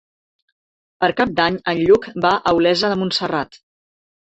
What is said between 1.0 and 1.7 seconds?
Per Cap d'Any